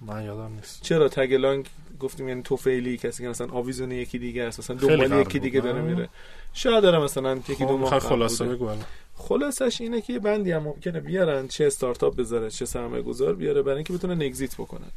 [0.00, 0.82] من یادم نیست.
[0.82, 1.66] چرا تگلانگ
[2.00, 5.80] گفتیم یعنی توفیلی کسی که مثلا آویزون یکی دیگه است مثلا دنبال یکی دیگه داره
[5.80, 6.08] میره.
[6.52, 8.70] شاید داره مثلا یکی دو ماه خلاصه بگو
[9.18, 13.76] خلاصش اینه که بندی هم ممکنه بیارن چه استارتاپ بذاره چه سرمایه گذار بیاره برای
[13.76, 14.90] اینکه بتونن اگزییت بکنن.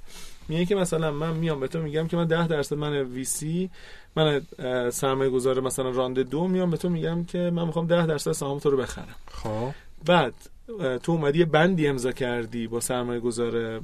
[0.48, 3.70] میگه که مثلا من میام به تو میگم که من 10 درصد من وی سی
[4.16, 4.42] من
[4.90, 8.60] سرمایه گذار مثلا رانده دو میام به تو میگم که من می‌خوام 10 درصد سهام
[8.60, 9.16] تو رو بخرم.
[9.32, 9.72] خب.
[10.06, 10.34] بعد
[11.04, 13.82] تو اومدی بندی امضا کردی با سرمایه گذار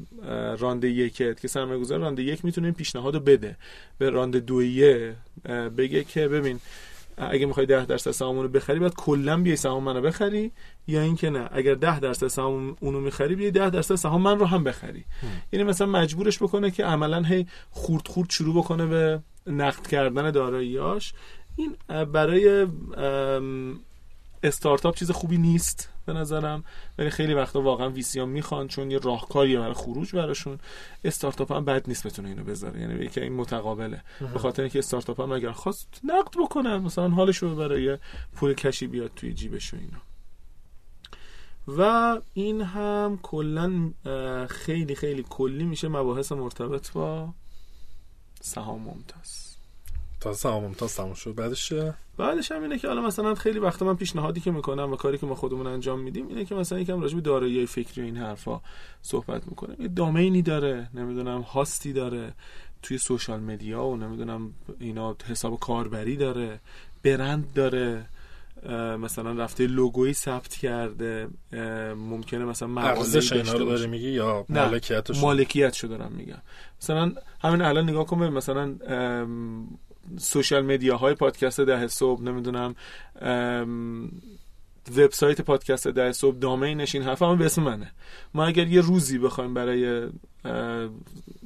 [0.60, 3.58] رانده یکت که سرمایه گذار رانده یک می‌تونه این پیشنهاد بده.
[3.98, 5.16] به رانده دویه
[5.78, 6.60] بگه که ببین
[7.18, 10.52] اگه می‌خوای 10 درصد سهام رو بخری باید کلا بیای سهام منو بخری
[10.88, 14.46] یا اینکه نه اگر 10 درصد سهام اونو می‌خری بیای 10 درصد سهام من رو
[14.46, 15.06] هم بخری.
[15.54, 21.14] یعنی مثلا مجبورش بکنه که عملا هی خورد خورد شروع بکنه به نقد کردن داراییاش
[21.56, 22.68] این برای
[24.44, 25.90] استارتاپ چیز خوبی نیست.
[26.06, 26.64] به نظرم.
[26.98, 30.60] ولی خیلی وقتا واقعا ویسی ها می‌خوان چون یه راهکاریه برای خروج براشون.
[31.04, 32.82] استارتاپ هم بد نیست بتونه اینو بذاره.
[32.82, 34.02] یعنی یکی این متقابله.
[34.34, 37.98] به خاطر اینکه استارتاپ هم اگر خواست نقد بکنن مثلا حالش رو برای
[38.36, 40.02] پول کشی بیاد توی جیبش و اینا.
[41.68, 43.92] و این هم کلا
[44.48, 47.34] خیلی خیلی کلی میشه مباحث مرتبط با
[48.42, 49.56] سهام ممتاز.
[50.20, 51.36] تا سهام ممتاز تموم شد.
[51.36, 51.74] بعدش
[52.18, 55.26] بعدش هم اینه که حالا مثلا خیلی وقتا من پیشنهادی که می‌کنم و کاری که
[55.26, 58.62] ما خودمون انجام میدیم اینه که مثلا یکم راجع به دارایی فکری و این حرفا
[59.02, 59.82] صحبت می‌کنیم.
[59.82, 62.34] یه دامینی داره نمی‌دونم هاستی داره
[62.82, 66.60] توی سوشال مدیا و نمی‌دونم اینا حساب کاربری داره
[67.04, 68.06] برند داره
[69.00, 71.28] مثلا رفته لوگویی ثبت کرده
[71.96, 76.42] ممکنه مثلا ارزش اینا رو داره میگی یا مالکیتش مالکیتشو؟ دارم میگم.
[76.82, 78.76] مثلا همین الان نگاه کن مثلا
[80.18, 82.76] سوشال مدیا های پادکست ده صبح نمی‌دونم
[84.98, 87.92] وبسایت پادکست ده صبح دامینش این حرف همه به اسم منه.
[88.34, 90.08] ما اگر یه روزی بخوایم برای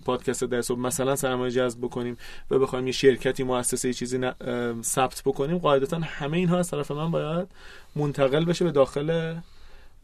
[0.05, 2.17] پادکست ده صبح مثلا سرمایه جذب بکنیم
[2.51, 4.19] و بخوایم یه شرکتی مؤسسه یه چیزی
[4.83, 7.47] ثبت بکنیم قاعدتا همه اینها از طرف من باید
[7.95, 9.35] منتقل بشه به داخل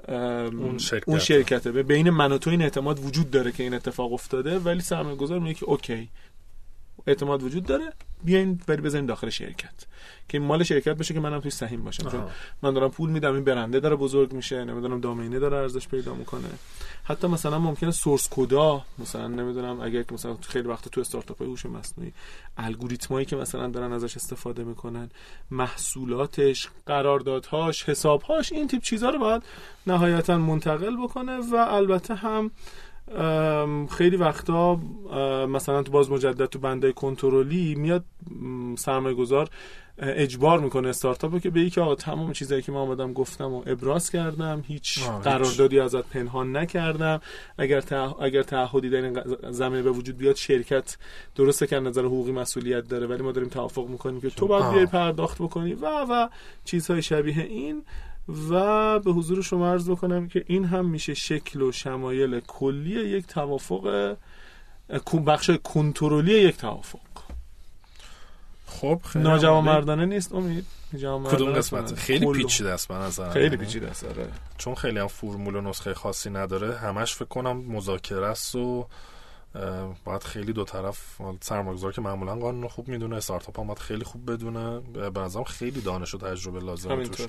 [0.07, 1.09] اون, شرکت.
[1.09, 1.71] اون شرکته.
[1.71, 5.15] به بین من و تو این اعتماد وجود داره که این اتفاق افتاده ولی سرمایه
[5.15, 6.09] گذار میگه که اوکی.
[7.07, 9.85] اعتماد وجود داره بیاین ولی بزنین داخل شرکت.
[10.29, 12.09] که مال شرکت بشه که منم توی سهیم باشم.
[12.09, 12.23] چون
[12.61, 16.47] من دارم پول میدم این برنده داره بزرگ میشه نمی‌دونم دامینه داره ارزش پیدا می‌کنه.
[17.03, 21.47] حتی مثلا ممکنه سورس کدا مثلا نمی‌دونم اگر که مثلا خیلی وقت تو استارتاپ های
[21.47, 22.13] هوش مصنوعی
[22.57, 25.09] الگوریتمایی که مثلا دارن ازش استفاده می‌کنن
[25.51, 29.43] محصولاتش قراردادهاش حسابهاش این تیپ چیزها رو باید
[29.87, 32.51] نهایتا منتقل بکنه و البته هم
[33.89, 34.79] خیلی وقتا
[35.49, 38.05] مثلا تو باز مجدد تو بنده کنترلی میاد
[38.77, 39.49] سرمایه گذار
[39.97, 44.11] اجبار می‌کنه استارتاپ که به که آقا تمام چیزایی که من آمدم گفتم و ابراز
[44.11, 47.21] کردم هیچ قراردادی ازت پنهان نکردم.
[47.57, 47.83] اگر
[48.21, 49.19] اگر تعهدی در این
[49.51, 50.97] زمینه به وجود بیاد شرکت
[51.35, 54.85] درسته که نظر حقوقی مسئولیت داره ولی ما داریم توافق می‌کنیم که تو باید بیای
[54.85, 56.29] پرداخت بکنی و و
[56.65, 57.83] چیزهای شبیه این.
[58.49, 63.27] و به حضور شما عرض بکنم که این هم میشه شکل و شمایل کلی یک
[63.27, 64.15] توافق
[65.27, 66.99] بخش کنترلی یک توافق.
[68.67, 70.65] خب خیلی مردانه نیست امید.
[71.31, 74.27] کدوم قسمت؟ خیلی پیچیده است به نظر خیلی پیچیده است آره.
[74.57, 76.77] چون خیلی هم فرمول و نسخه خاصی نداره.
[76.77, 78.87] همش فکر کنم مذاکره است و
[80.05, 84.31] باید خیلی دو طرف سرمایه‌گذار که معمولا قانون خوب می‌دونه استارتاپ هم باید خیلی خوب
[84.31, 84.79] بدونه.
[85.09, 87.27] به نظرم خیلی دانش و تجربه لازمه توش.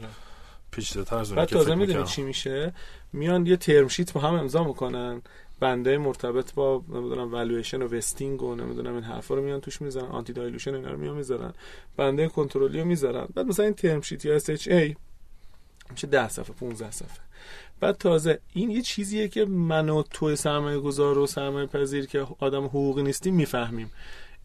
[0.77, 2.73] پیچیده تر از بعد تازه می‌دونی چی میشه؟
[3.13, 5.23] میان یه ترم شیت با هم امضا می‌کنن.
[5.61, 10.09] بند مرتبط با نمی‌دونم valuation و vesting و نمی‌دونم این حرفا رو میان توش می‌ذارن.
[10.09, 11.53] anti-dilution اینا رو میان می‌ذارن.
[11.97, 13.27] بند کنترلی رو می‌ذارن.
[13.35, 14.97] بعد مثلا این term sheet یا اس اچ ای
[15.91, 17.21] میشه 10 صفحه 15 صفحه.
[17.81, 22.27] بعد تازه این یه چیزیه که من و تو سرمایه گذار و سرمایه پذیر که
[22.39, 23.91] آدم حقوقی نیستیم می‌فهمیم.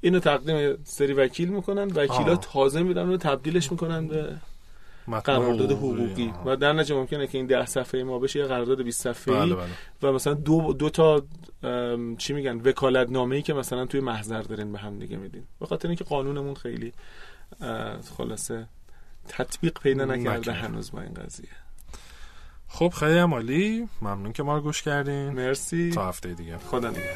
[0.01, 1.91] اینو تقدیم سری وکیل می‌کنن.
[1.95, 4.35] وکیلا تازه میرن و تبدیلش می‌کنن به
[5.07, 6.33] قرارداد حقوقی.
[6.45, 9.39] و در نتیجه ممکنه که این ده صفحه ما بشه یه قرارداد 20 صفحه‌ای.
[9.39, 9.67] بله بله.
[10.01, 11.23] و مثلا دو دو تا
[12.17, 15.43] چی میگن وکالت نامه‌ای که مثلا توی محضر دارین به هم دیگه میدین.
[15.59, 16.93] به خاطر اینکه قانونمون خیلی
[18.17, 18.67] خلاصه
[19.27, 21.49] تطبیق پیدا نکرده هنوز با این قضیه.
[22.67, 23.87] خب خیلی عمالی.
[24.01, 25.29] ممنون که ما رو گوش کردین.
[25.29, 25.91] مرسی.
[25.91, 26.57] تا هفته دیگه.
[26.57, 27.15] خدا نگهدار.